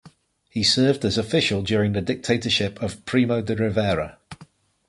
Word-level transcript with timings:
He 0.49 0.63
served 0.63 1.05
as 1.05 1.19
official 1.19 1.61
during 1.61 1.91
the 1.93 2.01
dictatorship 2.01 2.81
of 2.81 3.05
Primo 3.05 3.39
de 3.43 3.55
Rivera. 3.55 4.17